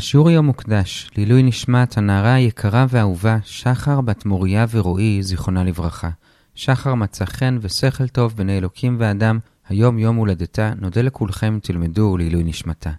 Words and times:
השיעור 0.00 0.28
היום 0.28 0.46
מוקדש 0.46 1.10
לעילוי 1.16 1.42
נשמת 1.42 1.98
הנערה 1.98 2.34
היקרה 2.34 2.86
והאהובה 2.88 3.38
שחר 3.44 4.00
בת 4.00 4.24
מוריה 4.24 4.66
ורועי, 4.70 5.22
זיכרונה 5.22 5.64
לברכה. 5.64 6.10
שחר 6.54 6.94
מצא 6.94 7.24
חן 7.24 7.58
ושכל 7.60 8.08
טוב 8.08 8.36
בני 8.36 8.58
אלוקים 8.58 8.96
ואדם, 8.98 9.38
היום 9.68 9.98
יום 9.98 10.16
הולדתה, 10.16 10.72
נודה 10.80 11.02
לכולכם 11.02 11.58
תלמדו 11.62 12.16
לעילוי 12.16 12.44
נשמתה. 12.44 12.90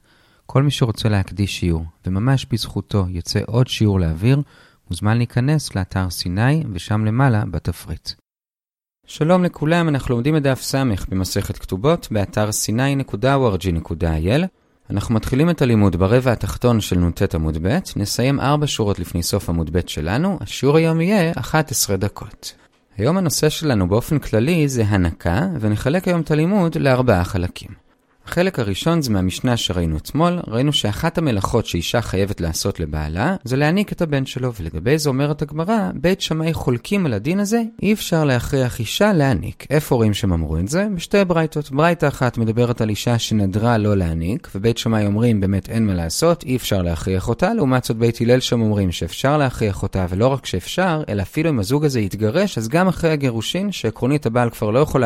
כל 0.46 0.64
מי 0.64 0.72
שרוצה 0.72 1.10
להקדיש 1.10 1.60
שיעור, 1.60 1.86
וממש 2.06 2.46
בזכותו 2.52 3.06
יצא 3.10 3.40
עוד 3.46 3.68
שיעור 3.68 4.00
לאוויר, 4.00 4.42
מוזמן 4.90 5.18
להיכנס 5.18 5.76
לאתר 5.76 6.10
סיני, 6.10 6.64
ושם 6.74 7.06
למעלה 7.06 7.44
בתפריט. 7.46 8.10
שלום 9.08 9.44
לכולם, 9.44 9.90
אנחנו 9.90 10.16
לומדים 10.16 10.38
את 10.38 10.44
דף 10.44 10.62
ס' 10.62 10.76
במסכת 11.10 11.58
כתובות, 11.58 12.08
באתר 12.12 12.50
sny.org.il. 12.50 13.02
אנחנו 14.92 15.16
מתחילים 15.16 15.50
את 15.50 15.62
הלימוד 15.62 15.96
ברבע 15.96 16.32
התחתון 16.32 16.82
של 16.82 17.00
נ"ט 17.00 17.36
עמוד 17.36 17.58
ב', 17.62 17.78
נסיים 17.96 18.40
ארבע 18.40 18.68
שורות 18.68 19.00
לפני 19.00 19.24
סוף 19.24 19.50
עמוד 19.50 19.70
ב' 19.78 19.80
שלנו, 19.88 20.38
השיעור 20.42 20.78
היום 20.78 21.02
יהיה 21.02 21.32
11 21.36 21.98
דקות. 21.98 22.54
היום 22.98 23.18
הנושא 23.18 23.50
שלנו 23.50 23.90
באופן 23.90 24.20
כללי 24.20 24.68
זה 24.68 24.84
הנקה, 24.88 25.48
ונחלק 25.60 26.08
היום 26.08 26.22
את 26.22 26.32
הלימוד 26.32 26.78
לארבעה 26.78 27.24
חלקים. 27.24 27.81
החלק 28.26 28.60
הראשון 28.60 29.02
זה 29.02 29.12
מהמשנה 29.12 29.58
שראינו 29.58 29.98
אתמול, 29.98 30.40
ראינו 30.48 30.74
שאחת 30.74 31.18
המלאכות 31.18 31.66
שאישה 31.66 32.02
חייבת 32.02 32.42
לעשות 32.42 32.80
לבעלה, 32.80 33.36
זה 33.44 33.56
להעניק 33.56 33.92
את 33.92 34.02
הבן 34.02 34.26
שלו, 34.26 34.54
ולגבי 34.60 34.98
זה 34.98 35.10
אומרת 35.10 35.42
הגמרא, 35.42 35.90
בית 35.94 36.22
שמאי 36.22 36.54
חולקים 36.54 37.06
על 37.06 37.14
הדין 37.14 37.40
הזה, 37.40 37.62
אי 37.82 37.94
אפשר 37.94 38.24
להכריח 38.24 38.80
אישה 38.80 39.14
להעניק. 39.14 39.66
איפה 39.70 39.96
רואים 39.96 40.14
שהם 40.14 40.34
אמרו 40.34 40.58
את 40.58 40.68
זה? 40.68 40.88
בשתי 40.96 41.26
ברייתות. 41.26 41.72
ברייתה 41.72 42.08
אחת 42.08 42.38
מדברת 42.38 42.82
על 42.82 42.90
אישה 42.90 43.20
שנדרה 43.20 43.78
לא 43.78 43.98
להעניק, 43.98 44.50
ובית 44.56 44.78
שמאי 44.78 45.06
אומרים 45.06 45.40
באמת 45.40 45.70
אין 45.70 45.86
מה 45.86 45.94
לעשות, 45.94 46.44
אי 46.44 46.56
אפשר 46.56 46.82
להכריח 46.82 47.30
אותה, 47.30 47.54
לעומת 47.54 47.84
זאת 47.84 47.98
בית 47.98 48.22
הלל 48.22 48.40
שם 48.40 48.62
אומרים 48.62 48.92
שאפשר 48.92 49.38
להכריח 49.38 49.84
אותה, 49.84 50.06
ולא 50.10 50.28
רק 50.28 50.46
שאפשר, 50.46 51.04
אלא 51.10 51.22
אפילו 51.22 51.50
אם 51.50 51.60
הזוג 51.60 51.86
הזה 51.86 52.00
יתגרש, 52.00 52.58
אז 52.58 52.70
גם 52.70 52.88
אחרי 52.88 53.12
הגירושין, 53.12 53.72
שעקרונית 53.72 54.26
הבעל 54.26 54.50
כבר 54.50 54.72
לא 54.72 54.80
יכול 54.80 55.04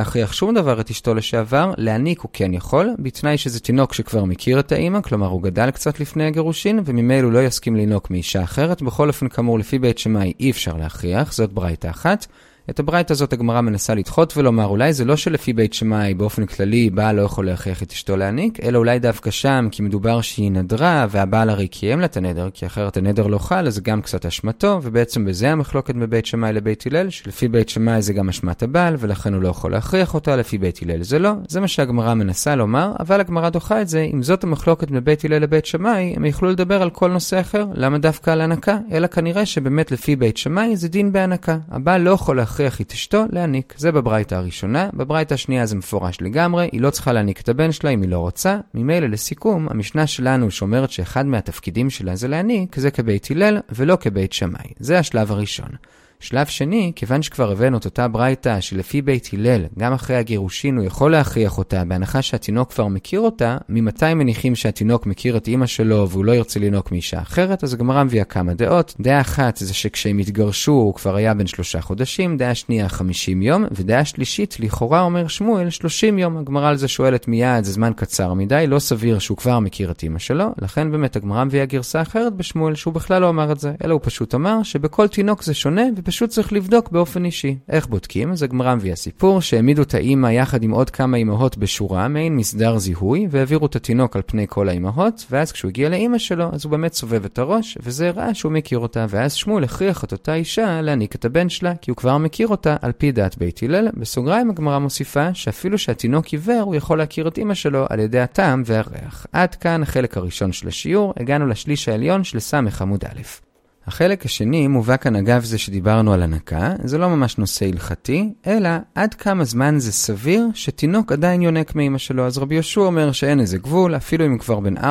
בתנאי 3.06 3.38
שזה 3.38 3.60
תינוק 3.60 3.94
שכבר 3.94 4.26
מכיר 4.26 4.60
את 4.60 4.72
האימא, 4.72 5.02
כלומר 5.02 5.28
הוא 5.28 5.42
גדל 5.42 5.72
קצת 5.72 6.00
לפני 6.00 6.26
הגירושין, 6.28 6.80
וממילא 6.86 7.26
הוא 7.26 7.32
לא 7.32 7.46
יסכים 7.46 7.76
לינוק 7.76 8.12
מאישה 8.12 8.44
אחרת. 8.44 8.82
בכל 8.82 9.08
אופן, 9.08 9.28
כאמור, 9.28 9.60
לפי 9.60 9.80
בית 9.80 9.98
שמאי 9.98 10.34
אי 10.40 10.52
אפשר 10.52 10.78
להכריח, 10.78 11.34
זאת 11.34 11.54
ברייתא 11.54 11.88
אחת. 11.88 12.26
את 12.70 12.80
הברייתא 12.80 13.14
הזאת 13.14 13.34
הגמרא 13.34 13.62
מנסה 13.62 13.96
לדחות 13.96 14.38
ולומר, 14.38 14.66
אולי 14.66 14.94
זה 14.94 15.06
לא 15.06 15.16
שלפי 15.16 15.54
בית 15.54 15.74
שמאי 15.74 16.14
באופן 16.14 16.46
כללי 16.46 16.90
בעל 16.90 17.16
לא 17.16 17.22
יכול 17.22 17.46
להכריח 17.46 17.84
את 17.84 17.92
אשתו 17.92 18.18
להניק, 18.18 18.60
אלא 18.60 18.78
אולי 18.78 19.00
דווקא 19.00 19.32
שם, 19.32 19.68
כי 19.72 19.82
מדובר 19.82 20.22
שהיא 20.22 20.52
נדרה, 20.52 21.06
והבעל 21.10 21.50
הרי 21.50 21.68
קיים 21.68 22.00
לה 22.00 22.06
את 22.06 22.18
הנדר, 22.18 22.50
כי 22.54 22.66
אחרת 22.66 22.98
הנדר 22.98 23.28
לא 23.28 23.38
חל, 23.38 23.68
אז 23.68 23.76
זה 23.76 23.82
גם 23.82 24.02
קצת 24.02 24.26
אשמתו, 24.26 24.80
ובעצם 24.84 25.26
בזה 25.26 25.52
המחלוקת 25.52 25.96
מבית 25.96 26.26
שמאי 26.26 26.54
לבית 26.54 26.84
הלל, 26.88 27.10
שלפי 27.10 27.48
בית 27.48 27.70
שמאי 27.70 28.02
זה 28.02 28.14
גם 28.14 28.30
אשמת 28.30 28.64
הבעל, 28.64 28.96
ולכן 29.00 29.34
הוא 29.34 29.42
לא 29.42 29.48
יכול 29.48 29.72
להכריח 29.72 30.14
אותה, 30.14 30.36
לפי 30.36 30.58
בית 30.58 30.80
הלל 30.84 31.04
זה 31.04 31.20
לא. 31.20 31.32
זה 31.48 31.60
מה 31.60 31.68
שהגמרא 31.68 32.14
מנסה 32.14 32.56
לומר, 32.56 32.92
אבל 33.00 33.20
הגמרא 33.20 33.50
דוחה 33.50 33.82
את 33.82 33.88
זה, 33.88 34.08
אם 34.14 34.24
זאת 34.24 34.44
המחלוקת 34.44 34.92
מבית 34.92 35.26
הלל 35.26 35.38
לבית 35.38 35.66
שמאי, 35.66 36.14
הם 36.16 36.26
יכלו 36.26 36.50
לדבר 36.52 36.82
על 36.82 36.90
כל 36.90 37.12
נושא 37.12 37.40
אחר, 37.40 37.66
למה 37.74 37.98
דווקא 37.98 38.32
על 38.32 38.42
הנקה? 38.42 38.78
אלא 38.92 39.08
כנראה 39.08 39.46
שבאמת 39.46 39.92
לפי 39.92 40.16
בית 40.16 40.38
שמאי 40.38 40.76
זה 40.76 40.88
דין 40.88 41.12
בהנקה. 41.12 41.58
הבעל 41.72 42.02
לא 42.02 42.12
יכול 42.12 42.38
להכריח 42.38 42.55
את 42.62 42.92
אשתו 42.92 43.24
להניק. 43.32 43.74
זה 43.78 43.92
בברייתא 43.92 44.36
הראשונה. 44.36 44.90
בברייתא 44.94 45.34
השנייה 45.34 45.66
זה 45.66 45.76
מפורש 45.76 46.22
לגמרי, 46.22 46.70
היא 46.72 46.82
לא 46.82 46.90
צריכה 46.90 47.14
להניק 47.14 47.42
את 47.42 47.50
הבן 47.50 47.72
שלה 47.72 47.90
אם 47.90 48.02
היא 48.02 48.10
לא 48.10 48.20
רוצה. 48.20 48.58
ממילא 48.74 49.08
לסיכום, 49.08 49.68
המשנה 49.70 50.08
שלנו 50.08 50.52
שאומרת 50.52 50.92
שאחד 50.92 51.26
מהתפקידים 51.26 51.90
שלה 51.90 52.16
זה 52.16 52.28
להניק, 52.28 52.76
זה 52.76 52.92
כבית 52.92 53.28
הלל 53.32 53.60
ולא 53.70 53.98
כבית 54.00 54.34
שמאי. 54.34 54.74
זה 54.80 55.00
השלב 55.00 55.32
הראשון. 55.32 55.70
שלב 56.20 56.46
שני, 56.46 56.92
כיוון 56.96 57.22
שכבר 57.22 57.52
הבאנו 57.52 57.78
את 57.78 57.86
אותה 57.86 58.08
ברייתא 58.08 58.62
שלפי 58.62 59.02
בית 59.02 59.30
הלל, 59.34 59.66
גם 59.80 59.94
אחרי 59.94 60.16
הגירושין 60.16 60.78
הוא 60.78 60.86
יכול 60.86 61.12
להכריח 61.12 61.58
אותה, 61.58 61.86
בהנחה 61.86 62.22
שהתינוק 62.22 62.72
כבר 62.72 62.88
מכיר 62.88 63.20
אותה, 63.20 63.58
ממתי 63.70 64.14
מניחים 64.14 64.56
שהתינוק 64.56 65.06
מכיר 65.06 65.38
את 65.38 65.48
אימא 65.48 65.66
שלו 65.66 66.10
והוא 66.10 66.26
לא 66.26 66.32
ירצה 66.32 66.60
לינוק 66.60 66.92
מאישה 66.92 67.22
אחרת, 67.22 67.64
אז 67.64 67.74
הגמרא 67.74 68.04
מביאה 68.04 68.24
כמה 68.24 68.54
דעות. 68.54 68.96
דעה 69.00 69.22
אחת 69.22 69.58
זה 69.58 69.74
שכשהם 69.74 70.18
התגרשו 70.18 70.72
הוא 70.72 70.94
כבר 70.94 71.16
היה 71.16 71.34
בן 71.34 71.48
שלושה 71.48 71.82
חודשים, 71.82 72.38
דעה 72.38 72.56
שנייה 72.56 72.90
50 72.90 73.42
יום, 73.42 73.66
ודעה 73.72 74.06
שלישית, 74.06 74.58
לכאורה 74.60 75.02
אומר 75.02 75.28
שמואל 75.28 75.70
30 75.70 76.20
יום. 76.20 76.38
הגמרא 76.38 76.70
על 76.70 76.76
זה 76.76 76.88
שואלת 76.88 77.28
מיד, 77.28 77.64
זה 77.64 77.72
זמן 77.72 77.92
קצר 77.96 78.34
מדי, 78.34 78.66
לא 78.68 78.80
סביר 78.80 79.20
שהוא 79.20 79.38
כבר 79.38 79.60
מכיר 79.60 79.92
את 79.92 80.04
אימא 80.04 80.20
שלו, 80.20 80.46
לכן 80.62 80.92
באמת 80.92 81.16
הגמרא 81.16 81.44
מביאה 81.44 81.66
גרסה 81.66 82.02
אחרת 82.02 82.34
בשמואל, 82.34 82.76
שהוא 82.76 82.94
בכלל 82.94 83.22
לא 83.22 83.30
אמר 83.30 83.52
את 83.52 83.60
זה, 83.60 83.74
אלא 83.84 83.94
הוא 83.94 84.02
פשוט 84.04 84.36
אמר 84.36 84.64
שבכל 84.64 85.08
תינוק 85.08 85.44
זה 85.44 85.54
שונה, 85.54 85.84
ופשוט 86.06 86.30
צריך 86.30 86.54
לבדוק 86.54 86.90
באופן 86.90 87.26
אישי. 87.26 87.58
איך 87.70 87.88
בודקים? 87.88 88.32
אז 88.32 88.44
הגמרא 88.44 88.76
מביאה 88.76 88.96
סיפור 88.96 89.42
שהעמידו 89.42 89.82
את 89.82 89.94
האימא 89.94 90.28
יחד 90.28 90.64
עם 90.64 90.72
עוד 90.72 90.90
כמה 90.90 91.18
אימהות 91.18 91.58
בשורה, 91.58 92.08
מעין 92.08 92.36
מסדר 92.36 92.78
זיהוי, 92.78 93.28
והעבירו 93.30 93.66
את 93.66 93.76
התינוק 93.76 94.16
על 94.16 94.22
פני 94.26 94.46
כל 94.50 94.70
האימהות, 94.70 95.26
ואז 95.32 95.52
כשהוא 95.52 95.70
הגיע 95.70 95.90
לאימא 95.90 96.18
שלו, 96.18 96.50
אז 96.54 96.66
הוא 96.66 96.72
באמת 96.72 96.94
סובב 96.94 97.26
את 97.26 97.40
הראש, 97.40 97.78
וזה 97.84 98.08
הראה 98.08 98.34
שהוא 98.34 98.52
מכיר 98.52 98.80
אותה, 98.80 99.06
ואז 99.10 99.34
שמואל 99.34 99.64
הכריח 99.64 100.04
את 100.04 100.12
אותה 100.12 100.34
אישה 100.34 100.82
להניק 100.82 101.16
את 101.16 101.26
הבן 101.26 101.50
שלה, 101.50 101.76
כי 101.82 101.92
הוא 101.92 101.98
כבר 101.98 102.18
מכיר 102.18 102.48
אותה 102.48 102.76
על 102.82 102.92
פי 102.92 103.12
דעת 103.12 103.38
בית 103.38 103.64
הלל. 103.64 103.90
בסוגריים 103.94 104.50
הגמרא 104.50 104.80
מוסיפה 104.80 105.34
שאפילו 105.34 105.78
שהתינוק 105.78 106.28
עיוור, 106.28 106.62
הוא 106.62 106.76
יכול 106.76 106.98
להכיר 106.98 107.28
את 107.28 107.38
אימא 107.38 107.54
שלו 107.54 107.86
על 107.90 108.00
ידי 108.00 108.20
הטעם 108.20 108.64
והריח. 108.66 109.26
עד 109.32 109.56
כאן 109.56 109.84
החלק 109.84 110.18
הראשון 110.18 110.52
של 110.52 110.68
השיעור, 110.68 111.14
הגענו 111.18 111.48
לשליש 111.48 111.90
העליון 111.90 112.24
של 112.24 112.40
ס' 112.40 112.54
עמוד 112.82 113.06
א'. 113.06 113.45
החלק 113.88 114.26
השני 114.26 114.68
מובא 114.68 114.98
כאן 114.98 115.16
אגב 115.16 115.44
זה 115.44 115.58
שדיברנו 115.58 116.14
על 116.14 116.22
הנקה, 116.22 116.74
זה 116.84 116.98
לא 116.98 117.10
ממש 117.10 117.38
נושא 117.38 117.66
הלכתי, 117.66 118.30
אלא 118.48 118.70
עד 118.96 119.14
כמה 119.14 119.44
זמן 119.44 119.80
זה 119.80 119.92
סביר 119.92 120.48
שתינוק 120.54 121.12
עדיין 121.12 121.42
יונק 121.42 121.76
מאמא 121.76 121.98
שלו. 121.98 122.26
אז 122.26 122.38
רבי 122.38 122.56
יהושע 122.56 122.82
אומר 122.82 123.12
שאין 123.12 123.40
איזה 123.40 123.58
גבול, 123.58 123.96
אפילו 123.96 124.26
אם 124.26 124.32
הוא 124.32 124.40
כבר 124.40 124.60
בן 124.60 124.78
4-5 124.78 124.82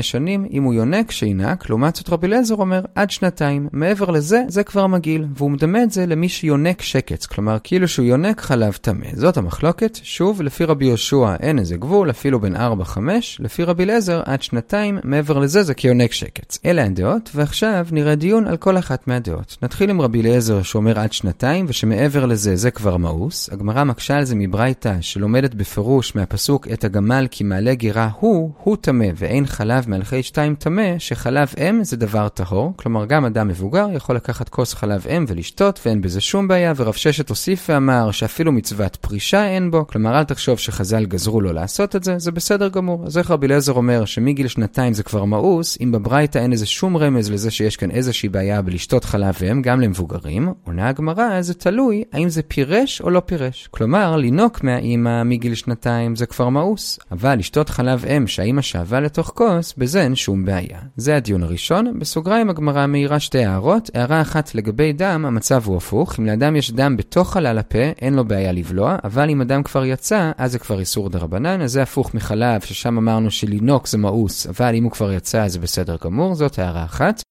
שנים, 0.00 0.46
אם 0.50 0.62
הוא 0.62 0.74
יונק 0.74 1.10
שינק, 1.10 1.68
לעומת 1.68 1.96
זאת 1.96 2.08
רבי 2.08 2.26
אליעזר 2.26 2.54
אומר 2.54 2.84
עד 2.94 3.10
שנתיים. 3.10 3.68
מעבר 3.72 4.10
לזה, 4.10 4.42
זה 4.48 4.62
כבר 4.62 4.86
מגעיל, 4.86 5.26
והוא 5.34 5.50
מדמה 5.50 5.82
את 5.82 5.90
זה 5.90 6.06
למי 6.06 6.28
שיונק 6.28 6.82
שקץ, 6.82 7.26
כלומר 7.26 7.58
כאילו 7.64 7.88
שהוא 7.88 8.06
יונק 8.06 8.40
חלב 8.40 8.72
טמא. 8.72 9.06
זאת 9.14 9.36
המחלוקת, 9.36 9.98
שוב, 10.02 10.42
לפי 10.42 10.64
רבי 10.64 10.84
יהושע 10.84 11.34
אין 11.40 11.58
איזה 11.58 11.76
גבול, 11.76 12.10
אפילו 12.10 12.40
בן 12.40 12.56
4-5, 12.56 12.98
לפי 13.38 13.64
רבי 13.64 13.84
אליעזר 13.84 14.22
עד 14.24 14.42
שנתיים, 14.42 14.98
מעבר 15.04 15.38
לזה 15.38 15.62
זה 15.62 15.74
כיונק 15.74 16.12
שקץ. 16.12 16.58
אלה 16.64 16.84
הדעות, 16.84 17.30
ועכשיו 17.34 17.86
נראה 17.92 18.14
דיון 18.14 18.39
דיון 18.40 18.50
על 18.50 18.56
כל 18.56 18.78
אחת 18.78 19.08
מהדעות. 19.08 19.56
נתחיל 19.62 19.90
עם 19.90 20.00
רבי 20.00 20.20
אליעזר 20.20 20.62
שאומר 20.62 20.98
עד 20.98 21.12
שנתיים, 21.12 21.66
ושמעבר 21.68 22.26
לזה 22.26 22.56
זה 22.56 22.70
כבר 22.70 22.96
מאוס. 22.96 23.50
הגמרא 23.52 23.84
מקשה 23.84 24.16
על 24.16 24.24
זה 24.24 24.34
מברייתא, 24.36 24.96
שלומדת 25.00 25.54
בפירוש 25.54 26.14
מהפסוק 26.14 26.68
את 26.68 26.84
הגמל 26.84 27.26
כי 27.30 27.44
מעלה 27.44 27.74
גירה 27.74 28.08
הוא, 28.20 28.50
הוא 28.62 28.76
טמא, 28.80 29.06
ואין 29.16 29.46
חלב 29.46 29.84
מהלכי 29.88 30.22
שתיים 30.22 30.54
טמא, 30.54 30.98
שחלב 30.98 31.48
אם 31.58 31.84
זה 31.84 31.96
דבר 31.96 32.28
טהור. 32.28 32.72
כלומר, 32.76 33.06
גם 33.06 33.24
אדם 33.24 33.48
מבוגר 33.48 33.86
יכול 33.94 34.16
לקחת 34.16 34.48
כוס 34.48 34.74
חלב 34.74 35.06
אם 35.16 35.24
ולשתות, 35.28 35.80
ואין 35.86 36.00
בזה 36.00 36.20
שום 36.20 36.48
בעיה, 36.48 36.72
ורב 36.76 36.94
ששת 36.94 37.28
הוסיף 37.28 37.66
ואמר 37.68 38.10
שאפילו 38.10 38.52
מצוות 38.52 38.96
פרישה 38.96 39.46
אין 39.46 39.70
בו. 39.70 39.86
כלומר, 39.86 40.18
אל 40.18 40.24
תחשוב 40.24 40.58
שחז"ל 40.58 41.04
גזרו 41.04 41.40
לו 41.40 41.52
לעשות 41.52 41.96
את 41.96 42.04
זה, 42.04 42.18
זה 42.18 42.32
בסדר 42.32 42.68
גמור. 42.68 43.06
אז 43.06 43.18
איך 43.18 43.30
רבי 43.30 43.46
אליעזר 43.46 43.72
אומר 43.72 44.04
שמגיל 44.04 44.48
שנתיים 44.48 44.94
זה 44.94 45.02
כבר 45.02 45.24
מאוס, 45.24 45.78
אם 45.80 45.92
בברייתא 45.92 46.38
אין 46.38 46.52
איזה 46.52 46.66
שום 46.66 46.96
רמז 46.96 47.30
לזה 47.30 47.50
שיש 47.50 47.76
כאן 47.76 47.90
איזושהי 47.90 48.28
בעיה 48.30 48.62
בלשתות 48.62 49.04
חלב 49.04 49.34
אם 49.50 49.62
גם 49.62 49.80
למבוגרים, 49.80 50.52
עונה 50.66 50.88
הגמרא, 50.88 51.42
זה 51.42 51.54
תלוי 51.54 52.04
האם 52.12 52.28
זה 52.28 52.42
פירש 52.42 53.00
או 53.00 53.10
לא 53.10 53.20
פירש. 53.26 53.68
כלומר, 53.70 54.16
לינוק 54.16 54.64
מהאימא 54.64 55.22
מגיל 55.22 55.54
שנתיים 55.54 56.16
זה 56.16 56.26
כבר 56.26 56.48
מאוס, 56.48 56.98
אבל 57.12 57.38
לשתות 57.38 57.68
חלב 57.68 58.04
אם 58.06 58.26
שהאימא 58.26 58.62
שאבה 58.62 59.00
לתוך 59.00 59.32
כוס, 59.34 59.74
בזה 59.78 60.02
אין 60.02 60.14
שום 60.14 60.44
בעיה. 60.44 60.78
זה 60.96 61.16
הדיון 61.16 61.42
הראשון. 61.42 61.98
בסוגריים 61.98 62.50
הגמרא 62.50 62.86
מאירה 62.86 63.20
שתי 63.20 63.44
הערות. 63.44 63.90
הערה 63.94 64.20
אחת 64.20 64.54
לגבי 64.54 64.92
דם, 64.92 65.24
המצב 65.26 65.62
הוא 65.66 65.76
הפוך. 65.76 66.18
אם 66.18 66.26
לאדם 66.26 66.56
יש 66.56 66.70
דם 66.72 66.96
בתוך 66.96 67.32
חלל 67.32 67.58
הפה, 67.58 67.78
אין 68.02 68.14
לו 68.14 68.24
בעיה 68.24 68.52
לבלוע, 68.52 68.96
אבל 69.04 69.30
אם 69.30 69.40
הדם 69.40 69.62
כבר 69.62 69.84
יצא, 69.84 70.30
אז 70.38 70.52
זה 70.52 70.58
כבר 70.58 70.80
איסור 70.80 71.08
דרבנן, 71.08 71.62
אז 71.62 71.72
זה 71.72 71.82
הפוך 71.82 72.14
מחלב, 72.14 72.60
ששם 72.60 72.98
אמרנו 72.98 73.30
שלינוק 73.30 73.86
זה 73.86 73.98
מאוס, 73.98 74.46
אבל 74.46 74.74
אם 74.74 74.84
הוא 74.84 74.92
כבר 74.92 75.12
יצא, 75.12 75.48
זה 75.48 75.58
בסדר 75.58 75.96
גמור, 76.04 76.34
זאת 76.34 76.58
הערה 76.58 76.84
אחת. 76.84 77.22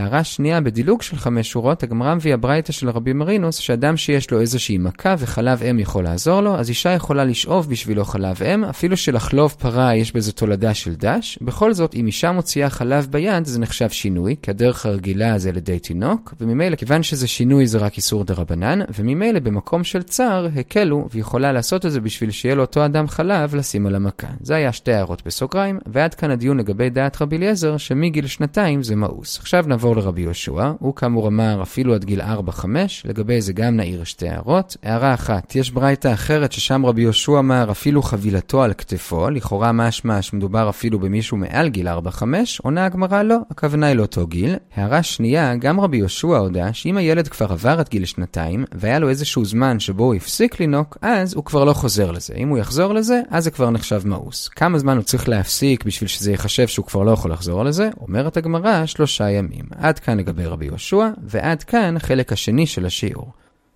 הערה 0.00 0.24
שנייה, 0.24 0.60
בדילוג 0.60 1.02
של 1.02 1.16
חמש 1.16 1.50
שורות, 1.50 1.82
הגמרא 1.82 2.14
מביאה 2.14 2.36
ברייתא 2.36 2.72
של 2.72 2.90
רבי 2.90 3.12
מרינוס, 3.12 3.56
שאדם 3.56 3.96
שיש 3.96 4.30
לו 4.30 4.40
איזושהי 4.40 4.78
מכה 4.78 5.14
וחלב 5.18 5.62
אם 5.62 5.78
יכול 5.78 6.04
לעזור 6.04 6.40
לו, 6.40 6.58
אז 6.58 6.68
אישה 6.68 6.90
יכולה 6.90 7.24
לשאוב 7.24 7.70
בשבילו 7.70 8.04
חלב 8.04 8.42
אם, 8.42 8.64
אפילו 8.64 8.96
שלחלוב 8.96 9.54
פרה 9.58 9.94
יש 9.94 10.12
בזה 10.12 10.32
תולדה 10.32 10.74
של 10.74 10.94
דש. 10.94 11.38
בכל 11.42 11.72
זאת, 11.72 11.94
אם 11.94 12.06
אישה 12.06 12.32
מוציאה 12.32 12.70
חלב 12.70 13.06
ביד, 13.10 13.44
זה 13.44 13.60
נחשב 13.60 13.88
שינוי, 13.88 14.36
כי 14.42 14.50
הדרך 14.50 14.86
הרגילה 14.86 15.38
זה 15.38 15.52
לידי 15.52 15.78
תינוק, 15.78 16.34
וממילא, 16.40 16.76
כיוון 16.76 17.02
שזה 17.02 17.26
שינוי 17.28 17.66
זה 17.66 17.78
רק 17.78 17.96
איסור 17.96 18.24
דה 18.24 18.34
רבנן, 18.34 18.80
וממילא 18.98 19.40
במקום 19.40 19.84
של 19.84 20.02
צער, 20.02 20.48
הקלו, 20.56 21.08
ויכולה 21.12 21.52
לעשות 21.52 21.86
את 21.86 21.92
זה 21.92 22.00
בשביל 22.00 22.30
שיהיה 22.30 22.54
לאותו 22.54 22.84
אדם 22.84 23.08
חלב 23.08 23.54
לשים 23.54 23.86
על 23.86 23.94
המכה. 23.94 24.28
זה 24.40 24.54
היה 24.54 24.72
שתי 24.72 24.92
הערות 24.92 25.22
בסוגריים, 25.26 25.78
ועד 25.86 26.14
כאן 26.14 26.30
הדיון 26.30 26.58
לגבי 26.58 26.90
דעת 26.90 27.22
רבי 27.22 27.36
אליעזר, 27.36 27.76
שמגיל 27.76 28.26
שנתיים 28.26 28.82
זה 28.82 28.96
מאוס. 28.96 29.38
עכשיו 29.38 29.64
נעבור 29.68 29.89
לרבי 29.96 30.22
יהושע, 30.22 30.72
הוא 30.78 30.94
כאמור 30.94 31.28
אמר 31.28 31.62
אפילו 31.62 31.94
עד 31.94 32.04
גיל 32.04 32.20
4-5, 32.20 32.64
לגבי 33.04 33.40
זה 33.40 33.52
גם 33.52 33.76
נעיר 33.76 34.04
שתי 34.04 34.28
הערות. 34.28 34.76
הערה 34.82 35.14
אחת, 35.14 35.56
יש 35.56 35.70
ברייתא 35.70 36.12
אחרת 36.12 36.52
ששם 36.52 36.86
רבי 36.86 37.02
יהושע 37.02 37.38
אמר 37.38 37.70
אפילו 37.70 38.02
חבילתו 38.02 38.62
על 38.62 38.72
כתפו, 38.72 39.30
לכאורה 39.30 39.72
משמע 39.72 40.22
שמדובר 40.22 40.68
אפילו 40.68 40.98
במישהו 40.98 41.36
מעל 41.36 41.68
גיל 41.68 41.88
4-5, 41.88 42.22
עונה 42.62 42.84
הגמרא 42.84 43.22
לא, 43.22 43.36
הכוונה 43.50 43.86
היא 43.86 43.96
לאותו 43.96 44.26
גיל. 44.26 44.56
הערה 44.76 45.02
שנייה, 45.02 45.56
גם 45.56 45.80
רבי 45.80 45.96
יהושע 45.96 46.36
הודה 46.36 46.72
שאם 46.72 46.96
הילד 46.96 47.28
כבר 47.28 47.52
עבר 47.52 47.80
את 47.80 47.88
גיל 47.88 48.04
שנתיים, 48.04 48.64
והיה 48.74 48.98
לו 48.98 49.08
איזשהו 49.08 49.44
זמן 49.44 49.80
שבו 49.80 50.04
הוא 50.04 50.14
הפסיק 50.14 50.60
לנוק, 50.60 50.98
אז 51.02 51.34
הוא 51.34 51.44
כבר 51.44 51.64
לא 51.64 51.72
חוזר 51.72 52.10
לזה. 52.10 52.34
אם 52.36 52.48
הוא 52.48 52.58
יחזור 52.58 52.94
לזה, 52.94 53.20
אז 53.30 53.44
זה 53.44 53.50
כבר 53.50 53.70
נחשב 53.70 54.02
מאוס. 54.04 54.48
כמה 54.48 54.78
זמן 54.78 54.96
הוא 54.96 55.02
צריך 55.02 55.28
להפסיק 55.28 55.84
בשביל 55.84 56.08
שזה 56.08 56.30
ייחשב 56.30 56.66
שהוא 56.66 56.86
כבר 56.86 57.02
לא 57.02 57.10
יכול 57.10 57.32
לחזור 57.32 57.64
לזה? 57.64 57.90
אומרת 58.00 58.36
הגמרא, 58.36 58.86
שלושה 58.86 59.30
ימים. 59.30 59.64
עד 59.76 59.98
כאן 59.98 60.18
לגבי 60.18 60.44
רבי 60.44 60.66
יהושע, 60.66 61.08
ועד 61.22 61.62
כאן 61.62 61.96
החלק 61.96 62.32
השני 62.32 62.66
של 62.66 62.86
השיעור. 62.86 63.32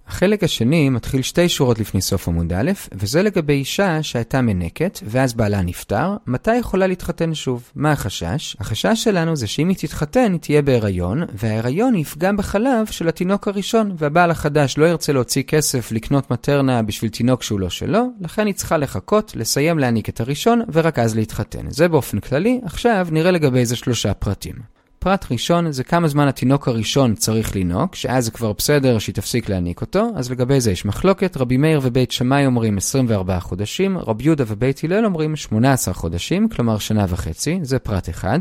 החלק 0.06 0.44
השני 0.44 0.88
מתחיל 0.90 1.22
שתי 1.22 1.48
שורות 1.48 1.78
לפני 1.78 2.00
סוף 2.00 2.28
עמוד 2.28 2.52
א', 2.52 2.70
וזה 2.92 3.22
לגבי 3.22 3.52
אישה 3.52 4.02
שהייתה 4.02 4.40
מנקת, 4.40 4.98
ואז 5.06 5.34
בעלה 5.34 5.62
נפטר, 5.62 6.16
מתי 6.26 6.56
יכולה 6.56 6.86
להתחתן 6.86 7.34
שוב? 7.34 7.70
מה 7.74 7.92
החשש? 7.92 8.56
החשש 8.60 9.04
שלנו 9.04 9.36
זה 9.36 9.46
שאם 9.46 9.68
היא 9.68 9.76
תתחתן, 9.76 10.32
היא 10.32 10.40
תהיה 10.40 10.62
בהיריון, 10.62 11.22
וההיריון 11.34 11.94
יפגע 11.94 12.32
בחלב 12.32 12.86
של 12.90 13.08
התינוק 13.08 13.48
הראשון, 13.48 13.92
והבעל 13.98 14.30
החדש 14.30 14.78
לא 14.78 14.84
ירצה 14.84 15.12
להוציא 15.12 15.42
כסף 15.42 15.92
לקנות 15.92 16.30
מטרנה 16.30 16.82
בשביל 16.82 17.10
תינוק 17.10 17.42
שהוא 17.42 17.60
לא 17.60 17.70
שלו, 17.70 18.06
לכן 18.20 18.46
היא 18.46 18.54
צריכה 18.54 18.76
לחכות, 18.76 19.32
לסיים 19.36 19.78
להניק 19.78 20.08
את 20.08 20.20
הראשון, 20.20 20.62
ורק 20.72 20.98
אז 20.98 21.16
להתחתן. 21.16 21.70
זה 21.70 21.88
באופן 21.88 22.20
כללי, 22.20 22.60
עכשיו 22.64 23.08
נראה 23.10 23.30
לגבי 23.30 23.58
איזה 23.58 23.76
שלושה 23.76 24.14
פרטים. 24.14 24.73
פרט 25.04 25.26
ראשון 25.30 25.72
זה 25.72 25.84
כמה 25.84 26.08
זמן 26.08 26.28
התינוק 26.28 26.68
הראשון 26.68 27.14
צריך 27.14 27.54
לינוק, 27.54 27.94
שאז 27.94 28.24
זה 28.24 28.30
כבר 28.30 28.52
בסדר 28.52 28.98
שהיא 28.98 29.14
תפסיק 29.14 29.48
להניק 29.48 29.80
אותו, 29.80 30.08
אז 30.16 30.30
לגבי 30.30 30.60
זה 30.60 30.70
יש 30.70 30.84
מחלוקת, 30.84 31.36
רבי 31.36 31.56
מאיר 31.56 31.80
ובית 31.82 32.12
שמאי 32.12 32.46
אומרים 32.46 32.76
24 32.76 33.40
חודשים, 33.40 33.98
רבי 33.98 34.24
יהודה 34.24 34.44
ובית 34.46 34.84
הלל 34.84 35.04
אומרים 35.04 35.36
18 35.36 35.94
חודשים, 35.94 36.48
כלומר 36.48 36.78
שנה 36.78 37.06
וחצי, 37.08 37.58
זה 37.62 37.78
פרט 37.78 38.08
אחד. 38.08 38.38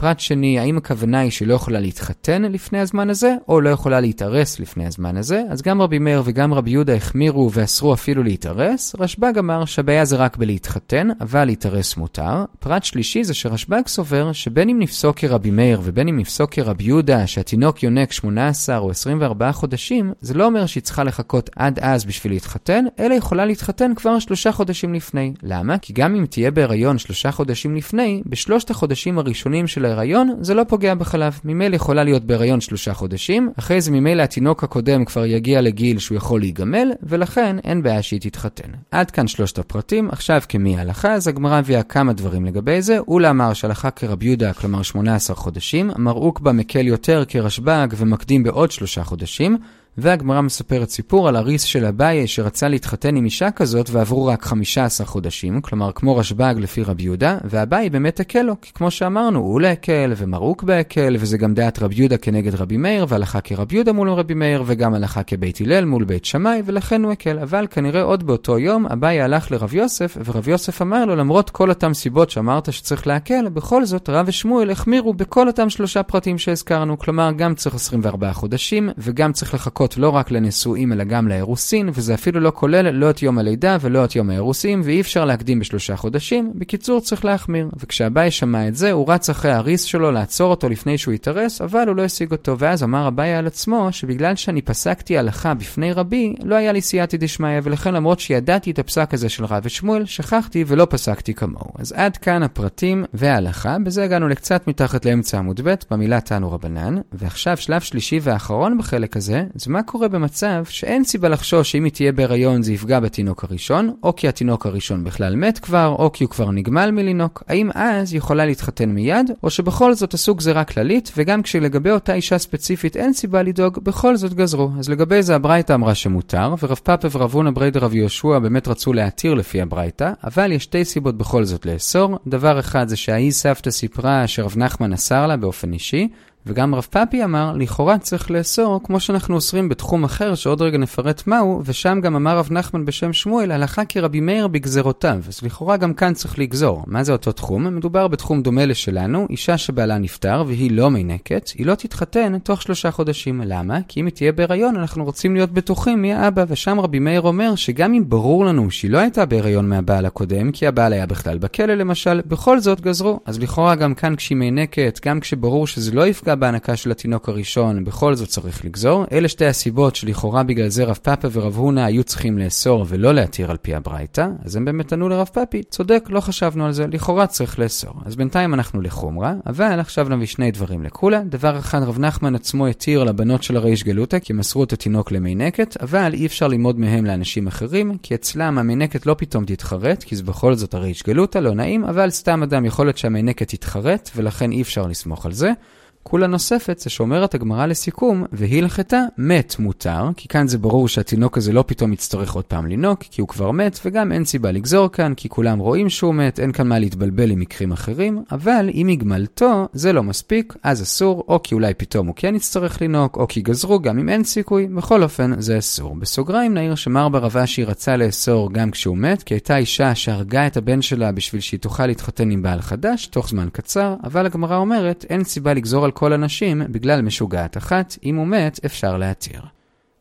פרט 0.00 0.20
שני, 0.20 0.58
האם 0.58 0.76
הכוונה 0.76 1.18
היא 1.20 1.30
שהיא 1.30 1.48
לא 1.48 1.54
יכולה 1.54 1.80
להתחתן 1.80 2.42
לפני 2.42 2.78
הזמן 2.78 3.10
הזה, 3.10 3.34
או 3.48 3.60
לא 3.60 3.70
יכולה 3.70 4.00
להתארס 4.00 4.60
לפני 4.60 4.86
הזמן 4.86 5.16
הזה? 5.16 5.42
אז 5.50 5.62
גם 5.62 5.82
רבי 5.82 5.98
מאיר 5.98 6.22
וגם 6.24 6.54
רבי 6.54 6.70
יהודה 6.70 6.94
החמירו 6.94 7.50
ואסרו 7.52 7.94
אפילו 7.94 8.22
להתארס. 8.22 8.94
רשב"ג 8.98 9.38
אמר 9.38 9.64
שהבעיה 9.64 10.04
זה 10.04 10.16
רק 10.16 10.36
בלהתחתן, 10.36 11.08
אבל 11.20 11.44
להתארס 11.44 11.96
מותר. 11.96 12.44
פרט 12.60 12.84
שלישי 12.84 13.24
זה 13.24 13.34
שרשב"ג 13.34 13.86
סובר 13.86 14.32
שבין 14.32 14.68
אם 14.68 14.78
נפסוק 14.78 15.18
כרבי 15.18 15.50
מאיר 15.50 15.80
ובין 15.84 16.08
אם 16.08 16.18
נפסוק 16.18 16.50
כרבי 16.50 16.84
יהודה, 16.84 17.26
שהתינוק 17.26 17.82
יונק 17.82 18.12
18 18.12 18.78
או 18.78 18.90
24 18.90 19.52
חודשים, 19.52 20.12
זה 20.20 20.34
לא 20.34 20.46
אומר 20.46 20.66
שהיא 20.66 20.82
צריכה 20.82 21.04
לחכות 21.04 21.50
עד 21.56 21.78
אז 21.82 22.04
בשביל 22.04 22.32
להתחתן, 22.32 22.84
אלא 22.98 23.14
יכולה 23.14 23.44
להתחתן 23.44 23.92
כבר 23.96 24.18
שלושה 24.18 24.52
חודשים 24.52 24.94
לפני. 24.94 25.32
למה? 25.42 25.78
כי 25.78 25.92
גם 25.92 26.14
אם 26.14 26.26
תהיה 26.26 26.50
בהיריון 26.50 26.98
שלושה 26.98 27.30
חודשים 27.30 27.76
לפני, 27.76 28.22
בשלושת 28.26 28.70
החודשים 28.70 29.18
הראשונים 29.18 29.66
של 29.66 29.89
ההיריון, 29.90 30.34
זה 30.40 30.54
לא 30.54 30.64
פוגע 30.64 30.94
בחלב. 30.94 31.40
ממילא 31.44 31.76
יכולה 31.76 32.04
להיות 32.04 32.24
בהיריון 32.24 32.60
שלושה 32.60 32.94
חודשים, 32.94 33.50
אחרי 33.58 33.80
זה 33.80 33.90
ממילא 33.90 34.22
התינוק 34.22 34.64
הקודם 34.64 35.04
כבר 35.04 35.26
יגיע 35.26 35.60
לגיל 35.60 35.98
שהוא 35.98 36.16
יכול 36.16 36.40
להיגמל, 36.40 36.92
ולכן 37.02 37.56
אין 37.64 37.82
בעיה 37.82 38.02
שהיא 38.02 38.20
תתחתן. 38.20 38.70
עד 38.90 39.10
כאן 39.10 39.26
שלושת 39.26 39.58
הפרטים, 39.58 40.08
עכשיו 40.10 40.42
כמי 40.48 40.78
ההלכה, 40.78 41.12
אז 41.12 41.28
הגמרא 41.28 41.58
הביאה 41.58 41.82
כמה 41.82 42.12
דברים 42.12 42.44
לגבי 42.44 42.82
זה. 42.82 42.98
אולה 42.98 43.30
אמר 43.30 43.52
שהלכה 43.52 43.90
כרבי 43.90 44.26
יהודה, 44.26 44.52
כלומר 44.52 44.82
18 44.82 45.36
חודשים, 45.36 45.90
אמר 45.90 46.12
אוקבא 46.12 46.52
מקל 46.52 46.86
יותר 46.86 47.24
כרשב"ג 47.28 47.88
ומקדים 47.96 48.42
בעוד 48.42 48.70
שלושה 48.70 49.04
חודשים. 49.04 49.58
והגמרא 50.02 50.40
מספרת 50.40 50.90
סיפור 50.90 51.28
על 51.28 51.36
הריס 51.36 51.62
של 51.62 51.84
אביי 51.84 52.26
שרצה 52.26 52.68
להתחתן 52.68 53.16
עם 53.16 53.24
אישה 53.24 53.50
כזאת 53.50 53.90
ועברו 53.90 54.26
רק 54.26 54.42
15 54.42 55.06
חודשים, 55.06 55.60
כלומר 55.60 55.92
כמו 55.92 56.16
רשב"ג 56.16 56.54
לפי 56.58 56.82
רבי 56.82 57.02
יהודה, 57.02 57.38
ואביי 57.44 57.90
באמת 57.90 58.20
הקל 58.20 58.42
לו, 58.42 58.60
כי 58.60 58.72
כמו 58.72 58.90
שאמרנו, 58.90 59.38
הוא 59.38 59.54
עולה 59.54 59.70
הקל 59.70 60.12
ומרוק 60.16 60.62
בהקל, 60.62 61.16
וזה 61.18 61.38
גם 61.38 61.54
דעת 61.54 61.78
רבי 61.82 61.94
יהודה 61.94 62.16
כנגד 62.16 62.54
רבי 62.54 62.76
מאיר, 62.76 63.06
והלכה 63.08 63.40
כרבי 63.40 63.74
יהודה 63.74 63.92
מול 63.92 64.10
רבי 64.10 64.34
מאיר, 64.34 64.62
וגם 64.66 64.94
הלכה 64.94 65.22
כבית 65.22 65.60
הלל 65.60 65.84
מול 65.84 66.04
בית 66.04 66.24
שמאי, 66.24 66.62
ולכן 66.64 67.04
הוא 67.04 67.12
הקל. 67.12 67.38
אבל 67.38 67.66
כנראה 67.70 68.02
עוד 68.02 68.26
באותו 68.26 68.58
יום, 68.58 68.86
אביי 68.86 69.20
הלך 69.20 69.50
לרב 69.50 69.74
יוסף, 69.74 70.16
ורב 70.24 70.48
יוסף 70.48 70.82
אמר 70.82 71.04
לו, 71.04 71.16
למרות 71.16 71.50
כל 71.50 71.68
אותם 71.68 71.94
סיבות 71.94 72.30
שאמרת 72.30 72.72
שצריך 72.72 73.06
להקל, 73.06 73.48
בכל 73.48 73.84
זאת 73.84 74.08
רב 74.08 74.24
ושמואל 74.28 74.70
החמירו 74.70 75.14
בכל 75.14 75.46
אותם 75.46 75.70
שלושה 75.70 76.02
פרטים 76.02 76.38
שהזכרנו, 76.38 76.98
כלומר 76.98 77.32
גם 77.36 77.54
צריך 77.54 77.74
24 77.74 78.32
חודשים, 78.32 78.90
וגם 78.98 79.32
צריך 79.32 79.54
לחכות 79.54 79.89
לא 79.96 80.08
רק 80.08 80.30
לנשואים 80.30 80.92
אלא 80.92 81.04
גם 81.04 81.28
לאירוסין, 81.28 81.90
וזה 81.94 82.14
אפילו 82.14 82.40
לא 82.40 82.52
כולל 82.54 82.90
לא 82.90 83.10
את 83.10 83.22
יום 83.22 83.38
הלידה 83.38 83.76
ולא 83.80 84.04
את 84.04 84.16
יום 84.16 84.30
האירוסין, 84.30 84.80
ואי 84.84 85.00
אפשר 85.00 85.24
להקדים 85.24 85.60
בשלושה 85.60 85.96
חודשים. 85.96 86.52
בקיצור, 86.54 87.00
צריך 87.00 87.24
להחמיר. 87.24 87.68
וכשאביי 87.76 88.30
שמע 88.30 88.68
את 88.68 88.76
זה, 88.76 88.92
הוא 88.92 89.12
רץ 89.12 89.30
אחרי 89.30 89.52
הריס 89.52 89.82
שלו 89.82 90.10
לעצור 90.10 90.50
אותו 90.50 90.68
לפני 90.68 90.98
שהוא 90.98 91.14
יתארס, 91.14 91.60
אבל 91.60 91.88
הוא 91.88 91.96
לא 91.96 92.02
השיג 92.02 92.32
אותו. 92.32 92.58
ואז 92.58 92.82
אמר 92.82 93.08
אביי 93.08 93.34
על 93.34 93.46
עצמו, 93.46 93.88
שבגלל 93.92 94.36
שאני 94.36 94.62
פסקתי 94.62 95.18
הלכה 95.18 95.54
בפני 95.54 95.92
רבי, 95.92 96.34
לא 96.44 96.54
היה 96.54 96.72
לי 96.72 96.80
סייעתא 96.80 97.16
דשמיא, 97.16 97.60
ולכן 97.62 97.94
למרות 97.94 98.20
שידעתי 98.20 98.70
את 98.70 98.78
הפסק 98.78 99.14
הזה 99.14 99.28
של 99.28 99.44
רב 99.44 99.62
ושמואל, 99.64 100.04
שכחתי 100.04 100.64
ולא 100.66 100.86
פסקתי 100.90 101.34
כמוהו. 101.34 101.70
אז 101.78 101.92
עד 101.92 102.16
כאן 102.16 102.42
הפרטים 102.42 103.04
וההלכה, 103.14 103.76
בזה 103.84 104.04
הגענו 104.04 104.28
לקצת 104.28 104.68
מתחת 104.68 105.04
לאמצע 105.04 105.38
עמוד 105.38 105.60
ב', 105.64 105.74
במילה 105.90 106.20
תנו 106.20 106.52
רבנן, 106.52 106.96
ועכשיו 107.12 107.56
שלב 107.56 107.80
שלישי 107.80 108.20
ואחרון 108.22 108.78
בחלק 108.78 109.16
הזה, 109.16 109.44
זה 109.54 109.69
מה 109.70 109.82
קורה 109.82 110.08
במצב 110.08 110.64
שאין 110.68 111.04
סיבה 111.04 111.28
לחשוש 111.28 111.72
שאם 111.72 111.84
היא 111.84 111.92
תהיה 111.92 112.12
בהיריון 112.12 112.62
זה 112.62 112.72
יפגע 112.72 113.00
בתינוק 113.00 113.44
הראשון, 113.44 113.94
או 114.02 114.16
כי 114.16 114.28
התינוק 114.28 114.66
הראשון 114.66 115.04
בכלל 115.04 115.36
מת 115.36 115.58
כבר, 115.58 115.94
או 115.98 116.12
כי 116.12 116.24
הוא 116.24 116.30
כבר 116.30 116.50
נגמל 116.50 116.90
מלינוק, 116.90 117.42
האם 117.48 117.70
אז 117.74 118.12
היא 118.12 118.18
יכולה 118.18 118.46
להתחתן 118.46 118.88
מיד, 118.88 119.30
או 119.42 119.50
שבכל 119.50 119.94
זאת 119.94 120.14
עשו 120.14 120.34
גזירה 120.34 120.64
כללית, 120.64 121.12
וגם 121.16 121.42
כשלגבי 121.42 121.90
אותה 121.90 122.14
אישה 122.14 122.38
ספציפית 122.38 122.96
אין 122.96 123.12
סיבה 123.12 123.42
לדאוג, 123.42 123.78
בכל 123.82 124.16
זאת 124.16 124.34
גזרו. 124.34 124.70
אז 124.78 124.88
לגבי 124.88 125.22
זה 125.22 125.34
הברייתא 125.34 125.72
אמרה 125.72 125.94
שמותר, 125.94 126.54
ורב 126.62 126.80
פאפה 126.82 127.08
ורב 127.12 127.34
הונא 127.34 127.50
ברי 127.50 127.70
דרב 127.70 127.94
יהושע 127.94 128.38
באמת 128.38 128.68
רצו 128.68 128.92
להתיר 128.92 129.34
לפי 129.34 129.60
הברייתא, 129.60 130.12
אבל 130.24 130.52
יש 130.52 130.62
שתי 130.62 130.84
סיבות 130.84 131.18
בכל 131.18 131.44
זאת 131.44 131.66
לאסור. 131.66 132.18
דבר 132.26 132.60
אחד 132.60 132.88
זה 132.88 132.96
שהאי 132.96 133.32
סבתא 133.32 133.70
סיפרה 133.70 134.26
שרב 134.26 134.54
נחמן 134.56 134.92
אסר 134.92 135.26
לה 135.26 135.36
באופן 135.36 135.72
אישי, 135.72 136.08
וגם 136.46 136.74
רב 136.74 136.86
פאפי 136.90 137.24
אמר, 137.24 137.52
לכאורה 137.56 137.98
צריך 137.98 138.30
לאסור, 138.30 138.80
כמו 138.84 139.00
שאנחנו 139.00 139.34
אוסרים 139.34 139.68
בתחום 139.68 140.04
אחר, 140.04 140.34
שעוד 140.34 140.62
רגע 140.62 140.78
נפרט 140.78 141.22
מהו, 141.26 141.62
ושם 141.64 141.98
גם 142.02 142.16
אמר 142.16 142.38
רב 142.38 142.48
נחמן 142.50 142.84
בשם 142.84 143.12
שמואל, 143.12 143.52
הלכה 143.52 143.84
כרבי 143.84 144.20
מאיר 144.20 144.48
בגזרותיו, 144.48 145.18
אז 145.28 145.42
לכאורה 145.42 145.76
גם 145.76 145.94
כאן 145.94 146.14
צריך 146.14 146.38
לגזור. 146.38 146.84
מה 146.86 147.04
זה 147.04 147.12
אותו 147.12 147.32
תחום? 147.32 147.76
מדובר 147.76 148.08
בתחום 148.08 148.42
דומה 148.42 148.66
לשלנו, 148.66 149.26
אישה 149.30 149.58
שבעלה 149.58 149.98
נפטר 149.98 150.44
והיא 150.46 150.70
לא 150.70 150.90
מינקת, 150.90 151.50
היא 151.58 151.66
לא 151.66 151.74
תתחתן 151.74 152.38
תוך 152.38 152.62
שלושה 152.62 152.90
חודשים. 152.90 153.42
למה? 153.44 153.78
כי 153.88 154.00
אם 154.00 154.06
היא 154.06 154.14
תהיה 154.14 154.32
בהיריון, 154.32 154.76
אנחנו 154.76 155.04
רוצים 155.04 155.34
להיות 155.34 155.50
בטוחים 155.50 156.02
מי 156.02 156.14
האבא, 156.14 156.44
ושם 156.48 156.80
רבי 156.80 156.98
מאיר 156.98 157.20
אומר 157.20 157.54
שגם 157.54 157.94
אם 157.94 158.04
ברור 158.08 158.44
לנו 158.44 158.70
שהיא 158.70 158.90
לא 158.90 158.98
הייתה 158.98 159.26
בהיריון 159.26 159.68
מהבעל 159.68 160.06
הקודם, 160.06 160.52
כי 160.52 160.66
הבעל 160.66 160.92
היה 160.92 161.06
בכלל 161.06 161.38
בכלא 161.38 161.74
למשל, 161.74 162.20
בכל 162.26 162.60
זאת 162.60 162.80
גזרו. 162.80 163.20
אז 163.24 163.38
לכאורה 163.38 163.74
גם 163.74 163.94
כאן 163.94 164.16
כשהיא 164.16 164.38
מינקת, 164.38 165.00
גם 165.06 165.20
כשברור 165.20 165.66
שזה 165.66 165.92
לא 165.92 166.06
יפגע 166.06 166.29
בהנקה 166.34 166.76
של 166.76 166.90
התינוק 166.90 167.28
הראשון, 167.28 167.84
בכל 167.84 168.14
זאת 168.14 168.28
צריך 168.28 168.64
לגזור. 168.64 169.04
אלה 169.12 169.28
שתי 169.28 169.46
הסיבות 169.46 169.96
שלכאורה 169.96 170.42
בגלל 170.42 170.68
זה 170.68 170.84
רב 170.84 170.98
פאפה 171.02 171.28
ורב 171.32 171.56
הונא 171.56 171.80
היו 171.80 172.04
צריכים 172.04 172.38
לאסור 172.38 172.84
ולא 172.88 173.14
להתיר 173.14 173.50
על 173.50 173.56
פי 173.56 173.74
הברייתא, 173.74 174.26
אז 174.44 174.56
הם 174.56 174.64
באמת 174.64 174.92
ענו 174.92 175.08
לרב 175.08 175.28
פאפי, 175.32 175.62
צודק, 175.62 176.04
לא 176.08 176.20
חשבנו 176.20 176.66
על 176.66 176.72
זה, 176.72 176.86
לכאורה 176.86 177.26
צריך 177.26 177.58
לאסור. 177.58 177.92
אז 178.04 178.16
בינתיים 178.16 178.54
אנחנו 178.54 178.80
לחומרה, 178.80 179.34
אבל 179.46 179.80
עכשיו 179.80 180.08
נביא 180.08 180.26
שני 180.26 180.50
דברים 180.50 180.82
לכולה. 180.82 181.22
דבר 181.24 181.58
אחד, 181.58 181.82
רב 181.82 181.98
נחמן 181.98 182.34
עצמו 182.34 182.66
התיר 182.66 183.04
לבנות 183.04 183.42
של 183.42 183.56
הריש 183.56 183.84
גלותא, 183.84 184.18
כי 184.18 184.32
מסרו 184.32 184.64
את 184.64 184.72
התינוק 184.72 185.12
למינקת, 185.12 185.76
אבל 185.82 186.14
אי 186.14 186.26
אפשר 186.26 186.48
ללמוד 186.48 186.78
מהם 186.78 187.06
לאנשים 187.06 187.46
אחרים, 187.46 187.98
כי 188.02 188.14
אצלם 188.14 188.58
המינקת 188.58 189.06
לא 189.06 189.14
פתאום 189.18 189.44
תתחרט, 189.44 190.02
כי 190.02 190.16
זה 190.16 190.22
בכל 190.22 190.54
זאת 190.54 190.74
הריש 190.74 191.02
גלותא, 191.02 191.38
לא 191.38 191.54
נעים, 191.54 191.84
אבל 191.84 192.10
סתם 192.10 192.42
אדם 192.42 192.64
יכול 192.64 192.86
להיות 192.86 192.98
שהמינקת 192.98 193.48
תתחרט, 193.48 194.10
ולכן 194.16 194.52
אי 194.52 194.62
אפשר 194.62 194.86
לסמוך 194.86 195.26
על 195.26 195.32
זה. 195.32 195.52
כולה 196.02 196.26
נוספת 196.26 196.78
זה 196.78 196.90
שאומרת 196.90 197.34
הגמרא 197.34 197.66
לסיכום, 197.66 198.24
והלכתה 198.32 199.00
מת 199.18 199.56
מותר, 199.58 200.08
כי 200.16 200.28
כאן 200.28 200.48
זה 200.48 200.58
ברור 200.58 200.88
שהתינוק 200.88 201.38
הזה 201.38 201.52
לא 201.52 201.64
פתאום 201.66 201.92
יצטרך 201.92 202.32
עוד 202.32 202.44
פעם 202.44 202.66
לינוק, 202.66 203.02
כי 203.10 203.20
הוא 203.20 203.28
כבר 203.28 203.50
מת, 203.50 203.78
וגם 203.84 204.12
אין 204.12 204.24
סיבה 204.24 204.50
לגזור 204.50 204.88
כאן, 204.88 205.14
כי 205.16 205.28
כולם 205.28 205.58
רואים 205.58 205.88
שהוא 205.88 206.14
מת, 206.14 206.40
אין 206.40 206.52
כאן 206.52 206.68
מה 206.68 206.78
להתבלבל 206.78 207.30
עם 207.30 207.40
מקרים 207.40 207.72
אחרים, 207.72 208.22
אבל 208.32 208.70
אם 208.74 208.88
יגמלתו, 208.90 209.68
זה 209.72 209.92
לא 209.92 210.02
מספיק, 210.02 210.54
אז 210.62 210.82
אסור, 210.82 211.24
או 211.28 211.42
כי 211.42 211.54
אולי 211.54 211.74
פתאום 211.74 212.06
הוא 212.06 212.14
כן 212.16 212.34
יצטרך 212.34 212.80
לינוק, 212.80 213.16
או 213.16 213.28
כי 213.28 213.40
גזרו 213.40 213.80
גם 213.80 213.98
אם 213.98 214.08
אין 214.08 214.24
סיכוי, 214.24 214.66
בכל 214.66 215.02
אופן 215.02 215.40
זה 215.40 215.58
אסור. 215.58 215.96
בסוגריים 215.96 216.54
נעיר 216.54 216.74
שמר 216.74 217.08
ברב 217.08 217.36
אשי 217.36 217.64
רצה 217.64 217.96
לאסור 217.96 218.52
גם 218.52 218.70
כשהוא 218.70 218.96
מת, 218.96 219.22
כי 219.22 219.34
הייתה 219.34 219.56
אישה 219.56 219.94
שהרגה 219.94 220.46
את 220.46 220.56
הבן 220.56 220.82
שלה 220.82 221.12
בשביל 221.12 221.40
שהיא 221.40 221.60
תוכל 221.60 221.86
להתחתן 221.86 222.30
עם 222.30 222.42
בעל 222.42 222.60
חדש, 222.60 223.06
תוך 223.06 223.28
זמן 223.28 223.48
קצר, 223.52 223.94
אבל 224.04 224.26
הגמרא 224.26 224.56
אומרת, 224.56 225.04
אין 225.10 225.24
סיבה 225.24 225.54
לגזור 225.54 225.84
על 225.84 225.89
כל 225.90 226.12
הנשים 226.12 226.62
בגלל 226.68 227.02
משוגעת 227.02 227.56
אחת, 227.56 227.96
אם 228.04 228.16
הוא 228.16 228.26
מת 228.26 228.60
אפשר 228.64 228.96
להתיר. 228.96 229.40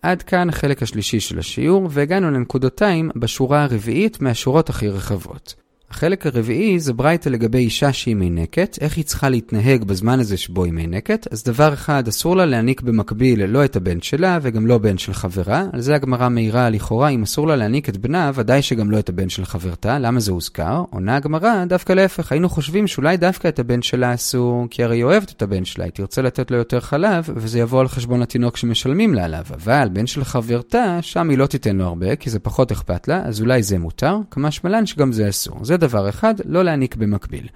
עד 0.02 0.24
כאן 0.24 0.50
החלק 0.50 0.84
השלישי 0.84 1.20
של 1.20 1.40
השיעור, 1.40 1.88
והגענו 1.92 2.32
לנקודותיים 2.32 3.10
בשורה 3.16 3.64
הרביעית 3.64 4.22
מהשורות 4.22 4.70
הכי 4.70 4.90
רחבות. 4.90 5.56
החלק 5.92 6.26
הרביעי 6.26 6.80
זה 6.80 6.94
ברייתא 6.94 7.30
לגבי 7.30 7.58
אישה 7.58 7.94
שהיא 7.94 8.16
מינקת, 8.16 8.78
איך 8.82 8.98
היא 8.98 9.06
צריכה 9.06 9.30
להתנהג 9.30 9.84
בזמן 9.84 10.20
הזה 10.20 10.38
שבו 10.38 10.64
היא 10.64 10.74
מינקת. 10.74 11.28
אז 11.32 11.44
דבר 11.44 11.74
אחד, 11.74 12.08
אסור 12.08 12.36
לה 12.36 12.46
להעניק 12.46 12.82
במקביל 12.82 13.46
לא 13.46 13.66
את 13.66 13.76
הבן 13.76 14.02
שלה 14.02 14.40
וגם 14.42 14.68
לא 14.68 14.78
בן 14.78 14.98
של 14.98 15.14
חברה. 15.14 15.66
על 15.74 15.82
זה 15.82 15.96
הגמרא 15.96 16.30
מעירה 16.30 16.70
לכאורה, 16.70 17.10
אם 17.10 17.24
אסור 17.24 17.48
לה 17.48 17.56
להעניק 17.56 17.90
את 17.90 17.98
בנה, 17.98 18.32
ודאי 18.36 18.62
שגם 18.62 18.92
לא 18.92 19.00
את 19.00 19.10
הבן 19.10 19.30
של 19.30 19.46
חברתה. 19.46 20.00
למה 20.00 20.20
זה 20.20 20.32
הוזכר? 20.32 20.84
עונה 20.90 21.16
הגמרא, 21.16 21.66
דווקא 21.66 21.94
להפך, 21.94 22.32
היינו 22.32 22.50
חושבים 22.50 22.88
שאולי 22.88 23.18
דווקא 23.18 23.48
את 23.48 23.60
הבן 23.60 23.82
שלה 23.82 24.14
אסור, 24.14 24.68
כי 24.70 24.84
הרי 24.84 24.96
היא 24.96 25.04
אוהבת 25.04 25.32
את 25.32 25.42
הבן 25.42 25.66
שלה, 25.66 25.86
היא 25.86 25.92
תרצה 25.92 26.22
לתת 26.22 26.52
לו 26.52 26.58
יותר 26.58 26.80
חלב, 26.80 27.30
וזה 27.36 27.60
יבוא 27.60 27.82
על 27.82 27.88
חשבון 27.88 28.22
התינוק 28.22 28.58
שמשלמים 28.58 29.14
לה 29.14 29.26
עליו. 29.26 29.44
אבל 29.54 29.88
בן 29.94 30.08
של 30.08 30.24
חברתה, 30.24 30.98
שם 31.02 31.30
היא 31.30 31.38
לא 31.38 31.46
תיתן 31.46 31.76
לו 31.76 31.86
הרבה, 31.86 32.16
כי 32.16 32.30
זה 32.30 32.40
פחות 32.40 32.72
אכפת 32.72 33.08
לה, 33.08 33.22
אז 33.26 33.42
אולי 33.42 33.64
זה 33.64 33.80
מותר, 33.80 34.18
כמה 34.32 34.52
שמלן 34.52 34.86
שגם 34.86 35.12
זה 35.12 35.30
אסור. 35.30 35.66
זה 35.66 35.78
דבר 35.80 36.10
אחד, 36.10 36.34
לא 36.46 36.64
להעניק 36.64 36.96
במקביל. 36.96 37.48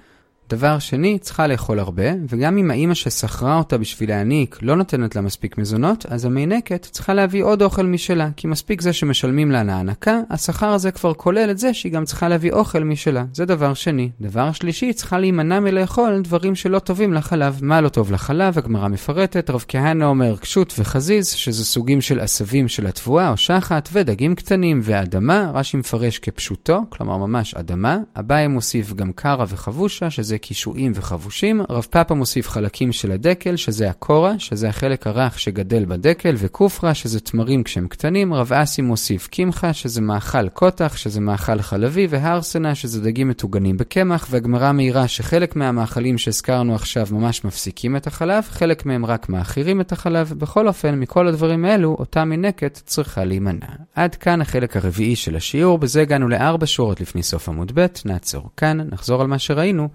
דבר 0.49 0.79
שני, 0.79 1.19
צריכה 1.19 1.47
לאכול 1.47 1.79
הרבה, 1.79 2.03
וגם 2.29 2.57
אם 2.57 2.71
האימא 2.71 2.93
ששכרה 2.93 3.57
אותה 3.57 3.77
בשביל 3.77 4.09
להעניק 4.09 4.57
לא 4.61 4.75
נותנת 4.75 5.15
לה 5.15 5.21
מספיק 5.21 5.57
מזונות, 5.57 6.05
אז 6.09 6.25
המינקת 6.25 6.87
צריכה 6.91 7.13
להביא 7.13 7.43
עוד 7.43 7.61
אוכל 7.61 7.85
משלה, 7.85 8.29
כי 8.35 8.47
מספיק 8.47 8.81
זה 8.81 8.93
שמשלמים 8.93 9.51
לה 9.51 9.63
להענקה, 9.63 10.19
השכר 10.29 10.69
הזה 10.69 10.91
כבר 10.91 11.13
כולל 11.13 11.51
את 11.51 11.57
זה 11.57 11.73
שהיא 11.73 11.91
גם 11.91 12.05
צריכה 12.05 12.27
להביא 12.29 12.51
אוכל 12.51 12.83
משלה. 12.83 13.25
זה 13.33 13.45
דבר 13.45 13.73
שני. 13.73 14.09
דבר 14.21 14.51
שלישי, 14.51 14.93
צריכה 14.93 15.19
להימנע 15.19 15.59
מלאכול 15.59 16.21
דברים 16.21 16.55
שלא 16.55 16.79
טובים 16.79 17.13
לחלב. 17.13 17.59
מה 17.61 17.81
לא 17.81 17.89
טוב 17.89 18.11
לחלב? 18.11 18.57
הגמרא 18.57 18.87
מפרטת, 18.87 19.49
רב 19.49 19.65
כהנא 19.67 20.03
אומר 20.03 20.37
קשות 20.37 20.73
וחזיז, 20.79 21.27
שזה 21.27 21.65
סוגים 21.65 22.01
של 22.01 22.19
עשבים 22.19 22.67
של 22.67 22.87
התבואה 22.87 23.29
או 23.29 23.37
שחת, 23.37 23.89
ודגים 23.93 24.35
קטנים 24.35 24.79
ואדמה, 24.83 25.51
רש"י 25.53 25.77
מפרש 25.77 26.19
כפשוטו, 26.19 26.81
כלומר 26.89 27.17
ממש 27.17 27.53
אדמה. 27.53 27.97
אביי 28.19 28.47
מוסיף 28.47 28.93
גם 28.93 29.11
קרה 29.11 29.45
וחבושה, 29.47 30.09
שזה 30.09 30.32
קישואים 30.37 30.91
וחבושים. 30.95 31.61
רב 31.69 31.87
פאפה 31.89 32.15
מוסיף 32.15 32.49
חלקים 32.49 32.91
של 32.91 33.11
הדקל, 33.11 33.55
שזה 33.55 33.89
הקורה, 33.89 34.39
שזה 34.39 34.69
החלק 34.69 35.07
הרך 35.07 35.39
שגדל 35.39 35.85
בדקל, 35.85 36.35
וקופרה, 36.37 36.93
שזה 36.93 37.19
תמרים 37.19 37.63
כשהם 37.63 37.87
קטנים. 37.87 38.33
רב 38.33 38.53
אסי 38.53 38.81
מוסיף 38.81 39.27
קמחה, 39.27 39.73
שזה 39.73 40.01
מאכל 40.01 40.49
קוטח, 40.49 40.97
שזה 40.97 41.21
מאכל 41.21 41.61
חלבי, 41.61 42.07
והרסנה, 42.09 42.75
שזה 42.75 43.01
דגים 43.01 43.27
מטוגנים 43.27 43.77
בקמח, 43.77 44.27
והגמרא 44.29 44.71
מעירה 44.71 45.07
שחלק 45.07 45.55
מהמאכלים 45.55 46.17
שהזכרנו 46.17 46.75
עכשיו 46.75 47.07
ממש 47.11 47.45
מפסיקים 47.45 47.95
את 47.95 48.07
החלב, 48.07 48.43
חלק 48.49 48.85
מהם 48.85 49.05
רק 49.05 49.29
מאכירים 49.29 49.81
את 49.81 49.91
החלב. 49.91 50.33
בכל 50.37 50.67
אופן, 50.67 50.99
מכל 50.99 51.27
הדברים 51.27 51.65
האלו, 51.65 51.95
אותה 51.99 52.25
מינקת 52.25 52.81
צריכה 52.85 53.23
להימנע. 53.25 53.65
עד 53.95 54.15
כאן 54.15 54.41
החלק 54.41 54.77
הרביעי 54.77 55.15
של 55.15 55.35
השיעור, 55.35 55.77
בזה 55.77 56.01
הגענו 56.01 56.29
לארבע 56.29 56.65
שורות 56.65 57.01
לפני 57.01 57.23
סוף 57.23 57.49
עמוד 57.49 57.71
ב', 57.75 57.85
נעצור 58.05 58.49
כאן, 58.57 58.77
נחזור 58.91 59.21
על 59.21 59.27
מה 59.27 59.39
שראינו. 59.39 59.89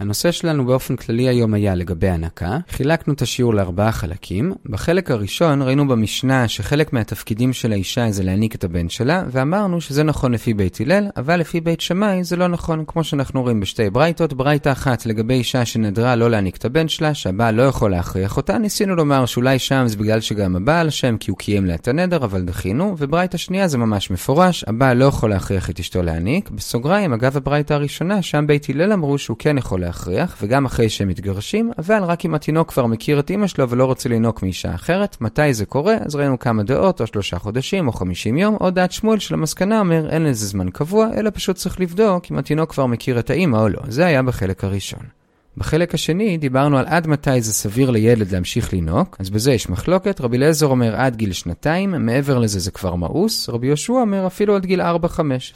הנושא 0.00 0.32
שלנו 0.32 0.66
באופן 0.66 0.96
כללי 0.96 1.28
היום 1.28 1.54
היה 1.54 1.74
לגבי 1.74 2.08
הנקה. 2.08 2.58
חילקנו 2.68 3.14
את 3.14 3.22
השיעור 3.22 3.54
לארבעה 3.54 3.92
חלקים. 3.92 4.52
בחלק 4.66 5.10
הראשון 5.10 5.62
ראינו 5.62 5.88
במשנה 5.88 6.48
שחלק 6.48 6.92
מהתפקידים 6.92 7.52
של 7.52 7.72
האישה 7.72 8.10
זה 8.10 8.22
להעניק 8.22 8.54
את 8.54 8.64
הבן 8.64 8.88
שלה, 8.88 9.22
ואמרנו 9.30 9.80
שזה 9.80 10.02
נכון 10.02 10.32
לפי 10.32 10.54
בית 10.54 10.80
הלל, 10.80 11.08
אבל 11.16 11.40
לפי 11.40 11.60
בית 11.60 11.80
שמאי 11.80 12.24
זה 12.24 12.36
לא 12.36 12.48
נכון, 12.48 12.84
כמו 12.86 13.04
שאנחנו 13.04 13.42
רואים 13.42 13.60
בשתי 13.60 13.90
ברייתות. 13.90 14.32
ברייתה 14.32 14.72
אחת 14.72 15.06
לגבי 15.06 15.34
אישה 15.34 15.64
שנדרה 15.64 16.16
לא 16.16 16.30
להעניק 16.30 16.56
את 16.56 16.64
הבן 16.64 16.88
שלה, 16.88 17.14
שהבעל 17.14 17.54
לא 17.54 17.62
יכול 17.62 17.90
להכריח 17.90 18.36
אותה. 18.36 18.58
ניסינו 18.58 18.96
לומר 18.96 19.26
שאולי 19.26 19.58
שם 19.58 19.84
זה 19.86 19.96
בגלל 19.96 20.20
שגם 20.20 20.56
הבעל 20.56 20.86
אשם, 20.86 21.16
כי 21.16 21.30
הוא 21.30 21.38
קיים 21.38 21.66
לה 21.66 21.74
את 21.74 21.88
הנדר, 21.88 22.24
אבל 22.24 22.42
דחינו. 22.42 22.94
וברייתה 22.98 23.38
שנייה 23.38 23.68
זה 23.68 23.78
ממש 23.78 24.10
מפורש, 24.10 24.64
הבעל 24.66 24.96
לא 24.96 25.04
יכול 25.04 25.30
להכריח 25.30 25.70
את 25.70 25.80
אשתו 25.80 26.02
להעניק. 26.02 26.50
בסוגריים, 26.50 27.12
אגב 27.12 27.36
הברייתה 27.36 27.74
הראשונה, 27.74 28.22
שם 28.22 28.46
בית 28.46 28.70
הלל 28.70 28.92
אמרו 28.92 29.18
שהוא 29.18 29.36
כן 29.38 29.58
יכול 29.58 29.80
להכריח, 29.90 30.36
וגם 30.42 30.64
אחרי 30.64 30.88
שהם 30.88 31.08
מתגרשים, 31.08 31.70
אבל 31.78 32.02
רק 32.02 32.24
אם 32.24 32.34
התינוק 32.34 32.68
כבר 32.68 32.86
מכיר 32.86 33.20
את 33.20 33.30
אמא 33.30 33.46
שלו 33.46 33.70
ולא 33.70 33.84
רוצה 33.84 34.08
לינוק 34.08 34.42
מאישה 34.42 34.74
אחרת. 34.74 35.16
מתי 35.20 35.54
זה 35.54 35.66
קורה? 35.66 35.96
אז 36.04 36.14
ראינו 36.14 36.38
כמה 36.38 36.62
דעות, 36.62 37.00
או 37.00 37.06
שלושה 37.06 37.38
חודשים, 37.38 37.88
או 37.88 37.92
חמישים 37.92 38.38
יום, 38.38 38.56
או 38.60 38.70
דעת 38.70 38.92
שמואל 38.92 39.18
של 39.18 39.34
המסקנה 39.34 39.80
אומר 39.80 40.10
אין 40.10 40.24
לזה 40.24 40.46
זמן 40.46 40.70
קבוע, 40.70 41.08
אלא 41.16 41.30
פשוט 41.34 41.56
צריך 41.56 41.80
לבדוק 41.80 42.24
אם 42.30 42.38
התינוק 42.38 42.70
כבר 42.72 42.86
מכיר 42.86 43.18
את 43.18 43.30
האמא 43.30 43.56
או 43.56 43.68
לא. 43.68 43.80
זה 43.88 44.06
היה 44.06 44.22
בחלק 44.22 44.64
הראשון. 44.64 45.19
בחלק 45.56 45.94
השני 45.94 46.38
דיברנו 46.38 46.78
על 46.78 46.84
עד 46.88 47.06
מתי 47.06 47.40
זה 47.40 47.52
סביר 47.52 47.90
לילד 47.90 48.32
להמשיך 48.32 48.72
לינוק, 48.72 49.16
אז 49.20 49.30
בזה 49.30 49.52
יש 49.52 49.68
מחלוקת. 49.68 50.20
רבי 50.20 50.36
אליעזר 50.36 50.66
אומר 50.66 50.96
עד 50.96 51.16
גיל 51.16 51.32
שנתיים, 51.32 51.90
מעבר 52.06 52.38
לזה 52.38 52.58
זה 52.58 52.70
כבר 52.70 52.94
מאוס. 52.94 53.48
רבי 53.48 53.66
יהושע 53.66 53.92
אומר 53.92 54.26
אפילו 54.26 54.56
עד 54.56 54.66
גיל 54.66 54.80
4-5. 54.80 54.84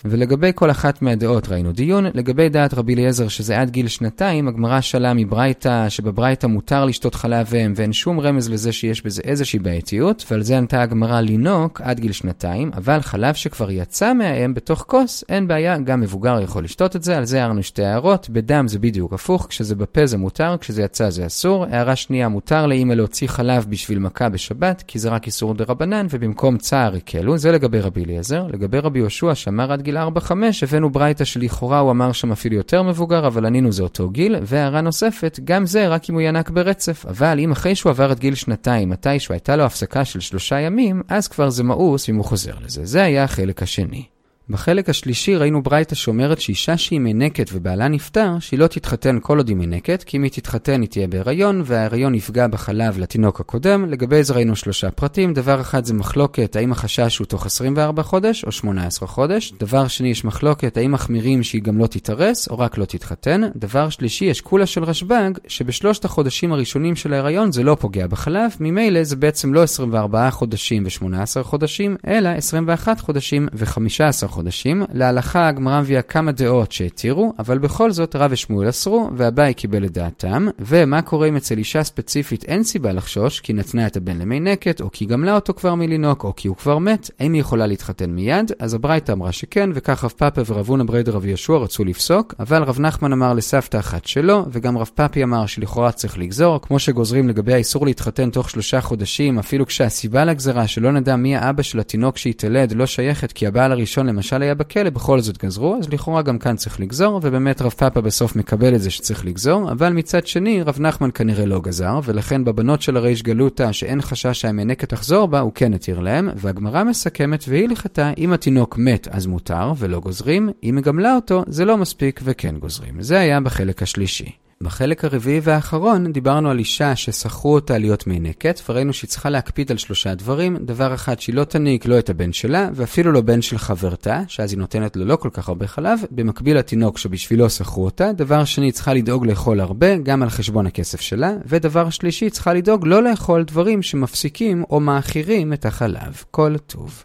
ולגבי 0.04 0.50
כל 0.54 0.70
אחת 0.70 1.02
מהדעות 1.02 1.48
ראינו 1.48 1.72
דיון. 1.72 2.06
לגבי 2.14 2.48
דעת 2.48 2.74
רבי 2.74 2.94
אליעזר 2.94 3.28
שזה 3.28 3.60
עד 3.60 3.70
גיל 3.70 3.88
שנתיים, 3.88 4.48
הגמרא 4.48 4.80
שאלה 4.80 5.14
מברייתא 5.14 5.88
שבברייתא 5.88 6.46
מותר 6.46 6.84
לשתות 6.84 7.14
חלב 7.14 7.54
אם 7.54 7.72
ואין 7.76 7.92
שום 7.92 8.20
רמז 8.20 8.50
לזה 8.50 8.72
שיש 8.72 9.02
בזה 9.02 9.22
איזושהי 9.24 9.58
בעייתיות, 9.58 10.24
ועל 10.30 10.42
זה 10.42 10.58
ענתה 10.58 10.82
הגמרא 10.82 11.20
לינוק 11.20 11.80
עד 11.80 12.00
גיל 12.00 12.12
שנתיים, 12.12 12.70
אבל 12.76 13.00
חלב 13.00 13.34
שכבר 13.34 13.70
יצא 13.70 14.12
מהאם 14.12 14.54
בתוך 14.54 14.84
כוס, 14.88 15.24
אין 15.28 15.48
בעיה, 15.48 15.78
גם 15.78 16.00
מבוגר 16.00 16.40
יכול 16.40 16.64
לשתות 16.64 16.96
את 16.96 17.02
זה, 17.02 17.16
על 17.18 17.24
זה 17.24 17.40
הערנו 17.42 17.62
שתי 17.62 17.84
הערות. 17.84 18.30
בדם 18.30 18.68
זה 18.68 18.78
בדיוק 18.78 19.12
הפוך, 19.12 19.46
כשזה 19.48 19.74
בפה 19.84 20.06
זה 20.06 20.18
מותר, 20.18 20.56
כשזה 20.60 20.82
יצא 20.82 21.10
זה 21.10 21.26
אסור. 21.26 21.64
הערה 21.64 21.96
שנייה, 21.96 22.28
מותר 22.28 22.66
לאמא 22.66 22.92
להוציא 22.92 23.28
חלב 23.28 23.66
בשביל 23.68 23.98
מכה 23.98 24.28
בשבת, 24.28 24.84
כי 24.86 24.98
זה 24.98 25.08
רק 25.08 25.26
איסור 25.26 25.54
דה 25.54 25.64
רבנן, 25.68 26.06
ובמקום 26.10 26.58
צער 26.58 26.94
הקלו. 26.94 27.38
זה 27.38 27.52
לגבי 27.52 27.80
רבי 27.80 28.04
אליעזר. 28.04 28.46
לגבי 28.46 28.78
רבי 28.78 28.98
יהושע, 28.98 29.34
שאמר 29.34 29.72
עד 29.72 29.82
גיל 29.82 29.98
4-5, 29.98 30.32
הבאנו 30.62 30.90
ברייתא 30.90 31.24
שלכאורה 31.24 31.78
הוא 31.78 31.90
אמר 31.90 32.12
שם 32.12 32.32
אפילו 32.32 32.56
יותר 32.56 32.82
מבוגר, 32.82 33.26
אבל 33.26 33.46
ענינו 33.46 33.72
זה 33.72 33.82
אותו 33.82 34.10
גיל. 34.10 34.36
והערה 34.42 34.80
נוספת, 34.80 35.40
גם 35.44 35.66
זה 35.66 35.88
רק 35.88 36.10
אם 36.10 36.14
הוא 36.14 36.22
ינק 36.22 36.50
ברצף. 36.50 37.06
אבל 37.06 37.38
אם 37.38 37.52
אחרי 37.52 37.74
שהוא 37.74 37.90
עבר 37.90 38.12
את 38.12 38.18
גיל 38.18 38.34
שנתיים, 38.34 38.88
מתישהו 38.88 39.32
הייתה 39.32 39.56
לו 39.56 39.64
הפסקה 39.64 40.04
של 40.04 40.20
שלושה 40.20 40.60
ימים, 40.60 41.02
אז 41.08 41.28
כבר 41.28 41.50
זה 41.50 41.64
מאוס 41.64 42.08
אם 42.08 42.16
הוא 42.16 42.24
חוזר 42.24 42.54
לזה. 42.64 42.84
זה 42.84 43.02
היה 43.02 43.24
החלק 43.24 43.62
השני. 43.62 44.13
בחלק 44.48 44.88
השלישי 44.88 45.36
ראינו 45.36 45.62
ברייתא 45.62 45.94
שאומרת 45.94 46.40
שאישה 46.40 46.76
שהיא 46.76 47.00
מנקת 47.00 47.50
ובעלה 47.52 47.88
נפטר, 47.88 48.38
שהיא 48.40 48.58
לא 48.58 48.66
תתחתן 48.66 49.18
כל 49.22 49.38
עוד 49.38 49.48
היא 49.48 49.56
מנקת, 49.56 50.02
כי 50.02 50.16
אם 50.16 50.22
היא 50.22 50.30
תתחתן 50.30 50.80
היא 50.80 50.88
תהיה 50.88 51.06
בהיריון, 51.06 51.62
וההיריון 51.64 52.14
יפגע 52.14 52.46
בחלב 52.46 52.98
לתינוק 52.98 53.40
הקודם. 53.40 53.84
לגבי 53.90 54.24
זה 54.24 54.34
ראינו 54.34 54.56
שלושה 54.56 54.90
פרטים. 54.90 55.34
דבר 55.34 55.60
אחד 55.60 55.84
זה 55.84 55.94
מחלוקת 55.94 56.56
האם 56.56 56.72
החשש 56.72 57.18
הוא 57.18 57.26
תוך 57.26 57.46
24 57.46 58.02
חודש 58.02 58.44
או 58.44 58.52
18 58.52 59.08
חודש. 59.08 59.52
דבר 59.60 59.88
שני 59.88 60.08
יש 60.08 60.24
מחלוקת 60.24 60.76
האם 60.76 60.92
מחמירים 60.92 61.42
שהיא 61.42 61.62
גם 61.62 61.78
לא 61.78 61.86
תתארס 61.86 62.48
או 62.48 62.58
רק 62.58 62.78
לא 62.78 62.84
תתחתן. 62.84 63.40
דבר 63.56 63.88
שלישי 63.88 64.24
יש 64.24 64.40
כולה 64.40 64.66
של 64.66 64.84
רשב"ג, 64.84 65.30
שבשלושת 65.46 66.04
החודשים 66.04 66.52
הראשונים 66.52 66.96
של 66.96 67.12
ההיריון 67.12 67.52
זה 67.52 67.62
לא 67.62 67.76
פוגע 67.80 68.06
בחלב, 68.06 68.50
ממילא 68.60 69.04
זה 69.04 69.16
בעצם 69.16 69.54
לא 69.54 69.62
24 69.62 70.30
חודשים 70.30 70.84
ו-18 70.84 71.42
חודשים, 71.42 71.96
אלא 72.06 72.28
21 72.28 73.00
חודשים 73.00 73.48
ו-15 73.52 74.33
חודשים. 74.34 74.82
להלכה 74.92 75.48
הגמרא 75.48 75.80
מביאה 75.80 76.02
כמה 76.02 76.32
דעות 76.32 76.72
שהתירו, 76.72 77.32
אבל 77.38 77.58
בכל 77.58 77.90
זאת 77.90 78.16
רב 78.16 78.30
ושמואל 78.32 78.68
אסרו, 78.68 79.10
ואביי 79.16 79.54
קיבל 79.54 79.84
את 79.84 79.92
דעתם. 79.92 80.46
ומה 80.58 81.02
קורה 81.02 81.28
אם 81.28 81.36
אצל 81.36 81.58
אישה 81.58 81.84
ספציפית 81.84 82.44
אין 82.44 82.62
סיבה 82.62 82.92
לחשוש, 82.92 83.40
כי 83.40 83.52
נתנה 83.52 83.86
את 83.86 83.96
הבן 83.96 84.18
למי 84.18 84.40
נקת, 84.40 84.80
או 84.80 84.90
כי 84.92 85.04
גמלה 85.04 85.34
אותו 85.34 85.54
כבר 85.54 85.74
מלינוק, 85.74 86.24
או 86.24 86.36
כי 86.36 86.48
הוא 86.48 86.56
כבר 86.56 86.78
מת, 86.78 87.10
האם 87.20 87.32
היא 87.32 87.40
יכולה 87.40 87.66
להתחתן 87.66 88.10
מיד? 88.10 88.52
אז 88.58 88.74
הברייתא 88.74 89.12
אמרה 89.12 89.32
שכן, 89.32 89.70
וכך 89.74 90.04
רב 90.04 90.10
פאפה 90.10 90.42
ורב 90.46 90.68
הונא 90.68 90.84
ברי 90.84 91.02
דרב 91.02 91.26
יהושע 91.26 91.52
רצו 91.52 91.84
לפסוק, 91.84 92.34
אבל 92.38 92.62
רב 92.62 92.80
נחמן 92.80 93.12
אמר 93.12 93.34
לסבתא 93.34 93.76
אחת 93.76 94.06
שלא, 94.06 94.44
וגם 94.52 94.78
רב 94.78 94.90
פאפי 94.94 95.22
אמר 95.22 95.46
שלכאורה 95.46 95.92
צריך 95.92 96.18
לגזור, 96.18 96.60
כמו 96.60 96.78
שגוזרים 96.78 97.28
לגבי 97.28 97.54
האיסור 97.54 97.86
להתחתן 97.86 98.30
תוך 98.30 98.50
שלושה 98.50 98.80
חודשים, 98.80 99.38
אפילו 99.38 99.66
כשהסיבה 99.66 100.24
לגזרה 100.24 100.66
שלא 100.66 100.92
נדע 100.92 101.16
מי 101.16 101.36
האבא 101.36 101.62
של 101.62 101.80
התינוק 101.80 102.16
שהתעלד 102.16 102.72
לא 102.72 102.86
שייכת 102.86 103.32
כי 103.32 103.46
הבעל 103.46 103.72
הראשון 103.72 104.06
למשל 104.06 104.23
למשל 104.24 104.42
היה 104.42 104.54
בכלא, 104.54 104.90
בכל 104.90 105.20
זאת 105.20 105.44
גזרו, 105.44 105.76
אז 105.78 105.88
לכאורה 105.88 106.22
גם 106.22 106.38
כאן 106.38 106.56
צריך 106.56 106.80
לגזור, 106.80 107.20
ובאמת 107.22 107.62
רב 107.62 107.70
פאפה 107.70 108.00
בסוף 108.00 108.36
מקבל 108.36 108.74
את 108.74 108.80
זה 108.80 108.90
שצריך 108.90 109.24
לגזור, 109.24 109.72
אבל 109.72 109.92
מצד 109.92 110.26
שני, 110.26 110.62
רב 110.62 110.80
נחמן 110.80 111.10
כנראה 111.14 111.46
לא 111.46 111.60
גזר, 111.60 112.00
ולכן 112.04 112.44
בבנות 112.44 112.82
של 112.82 112.96
הריש 112.96 113.22
גלותא, 113.22 113.72
שאין 113.72 114.02
חשש 114.02 114.40
שהמנקת 114.40 114.88
תחזור 114.88 115.28
בה, 115.28 115.40
הוא 115.40 115.52
כן 115.54 115.74
התיר 115.74 116.00
להם, 116.00 116.28
והגמרא 116.36 116.84
מסכמת, 116.84 117.44
והיא 117.48 117.68
לכתה, 117.68 118.12
אם 118.18 118.32
התינוק 118.32 118.78
מת 118.78 119.08
אז 119.10 119.26
מותר 119.26 119.72
ולא 119.78 120.00
גוזרים, 120.00 120.50
אם 120.62 120.74
מגמלה 120.76 121.14
אותו 121.14 121.44
זה 121.46 121.64
לא 121.64 121.76
מספיק 121.76 122.20
וכן 122.24 122.54
גוזרים. 122.58 123.02
זה 123.02 123.20
היה 123.20 123.40
בחלק 123.40 123.82
השלישי. 123.82 124.43
בחלק 124.64 125.04
הרביעי 125.04 125.40
והאחרון 125.42 126.12
דיברנו 126.12 126.50
על 126.50 126.58
אישה 126.58 126.96
ששכרו 126.96 127.54
אותה 127.54 127.78
להיות 127.78 128.06
מינקת, 128.06 128.60
וראינו 128.68 128.92
שהיא 128.92 129.08
צריכה 129.08 129.30
להקפיד 129.30 129.70
על 129.70 129.76
שלושה 129.76 130.14
דברים. 130.14 130.56
דבר 130.56 130.94
אחד, 130.94 131.20
שהיא 131.20 131.34
לא 131.34 131.44
תניק 131.44 131.86
לא 131.86 131.98
את 131.98 132.10
הבן 132.10 132.32
שלה, 132.32 132.68
ואפילו 132.74 133.12
לא 133.12 133.20
בן 133.20 133.42
של 133.42 133.58
חברתה, 133.58 134.20
שאז 134.28 134.52
היא 134.52 134.58
נותנת 134.58 134.96
לו 134.96 135.04
לא 135.04 135.16
כל 135.16 135.28
כך 135.32 135.48
הרבה 135.48 135.66
חלב, 135.66 136.00
במקביל 136.10 136.58
לתינוק 136.58 136.98
שבשבילו 136.98 137.50
שכרו 137.50 137.84
אותה. 137.84 138.12
דבר 138.12 138.44
שני, 138.44 138.66
היא 138.66 138.72
צריכה 138.72 138.94
לדאוג 138.94 139.26
לאכול 139.26 139.60
הרבה, 139.60 139.96
גם 139.96 140.22
על 140.22 140.30
חשבון 140.30 140.66
הכסף 140.66 141.00
שלה. 141.00 141.32
ודבר 141.46 141.90
שלישי, 141.90 142.24
היא 142.24 142.32
צריכה 142.32 142.54
לדאוג 142.54 142.86
לא 142.86 143.02
לאכול 143.02 143.44
דברים 143.44 143.82
שמפסיקים 143.82 144.64
או 144.70 144.80
מאחירים 144.80 145.52
את 145.52 145.66
החלב. 145.66 146.22
כל 146.30 146.58
טוב. 146.66 147.02